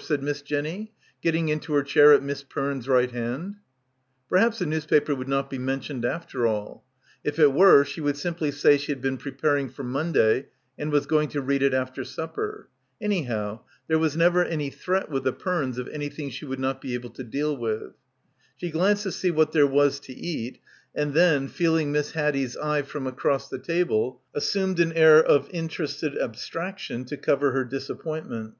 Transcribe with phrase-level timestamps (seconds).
[0.00, 0.90] said Miss Jenny,
[1.22, 3.58] getting into her chair at Miss Perne's right hand.
[4.28, 6.84] Perhaps the newspaper would not be mentioned after all.
[7.22, 10.46] If it were she would simply say she had been preparing for Monday
[10.76, 12.68] and was going to read it after supper.
[13.00, 16.94] Anyhow there was never any threat with the Pernes of anything she would not be
[16.94, 17.92] able to deal with.
[18.56, 20.58] She glanced to see what there was to eat,
[20.92, 25.68] and then, feeling Miss Haddie's eye from across the table, assumed an air of in
[25.68, 28.54] terested abstraction to cover her disappointment.